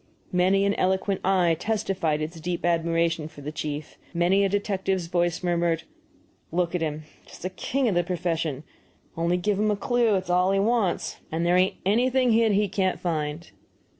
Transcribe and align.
Many 0.31 0.65
an 0.65 0.73
eloquent 0.79 1.21
eye 1.23 1.55
testified 1.59 2.21
its 2.23 2.39
deep 2.39 2.65
admiration 2.65 3.27
for 3.27 3.41
the 3.41 3.51
chief, 3.51 3.99
and 4.13 4.19
many 4.19 4.43
a 4.43 4.49
detective's 4.49 5.05
voice 5.05 5.43
murmured, 5.43 5.83
"Look 6.51 6.73
at 6.73 6.81
him 6.81 7.03
just 7.27 7.43
the 7.43 7.51
king 7.51 7.87
of 7.87 7.93
the 7.93 8.03
profession; 8.03 8.63
only 9.15 9.37
give 9.37 9.59
him 9.59 9.69
a 9.69 9.75
clue, 9.75 10.15
it's 10.15 10.31
all 10.31 10.53
he 10.53 10.59
wants, 10.59 11.17
and 11.31 11.45
there 11.45 11.55
ain't 11.55 11.75
anything 11.85 12.31
hid 12.31 12.51
that 12.51 12.55
he 12.55 12.67
can't 12.67 12.99
find." 12.99 13.51